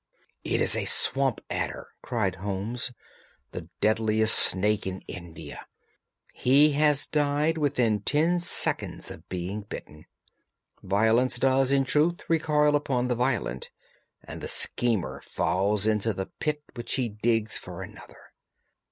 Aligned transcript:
"It 0.43 0.61
is 0.61 0.75
a 0.75 0.85
swamp 0.85 1.41
adder!" 1.51 1.89
cried 2.01 2.37
Holmes; 2.37 2.91
"the 3.51 3.69
deadliest 3.81 4.33
snake 4.35 4.87
in 4.87 5.01
India. 5.01 5.67
He 6.33 6.71
has 6.71 7.05
died 7.05 7.59
within 7.59 7.99
ten 7.99 8.39
seconds 8.39 9.11
of 9.11 9.29
being 9.29 9.61
bitten. 9.61 10.07
Violence 10.81 11.37
does, 11.37 11.71
in 11.71 11.83
truth, 11.83 12.21
recoil 12.27 12.75
upon 12.75 13.09
the 13.09 13.15
violent, 13.15 13.69
and 14.23 14.41
the 14.41 14.47
schemer 14.47 15.21
falls 15.21 15.85
into 15.85 16.13
the 16.13 16.25
pit 16.25 16.63
which 16.73 16.95
he 16.95 17.07
digs 17.07 17.59
for 17.59 17.83
another. 17.83 18.31